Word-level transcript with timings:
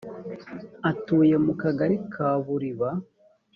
atuye 0.89 1.35
mu 1.45 1.53
kagari 1.61 1.95
ka 2.13 2.29
buriba. 2.43 2.89